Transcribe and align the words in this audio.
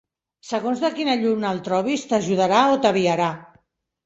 Segons 0.51 0.79
de 0.85 0.89
quina 0.95 1.17
lluna 1.23 1.51
el 1.57 1.61
trobis 1.67 2.07
t'ajudarà 2.13 2.63
o 2.73 2.81
t'aviarà. 2.87 3.31